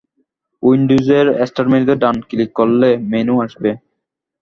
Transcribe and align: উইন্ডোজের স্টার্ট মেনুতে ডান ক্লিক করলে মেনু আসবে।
উইন্ডোজের 0.63 1.25
স্টার্ট 1.47 1.67
মেনুতে 1.71 1.95
ডান 2.03 2.15
ক্লিক 2.29 2.49
করলে 2.59 2.89
মেনু 3.11 3.33
আসবে। 3.45 3.71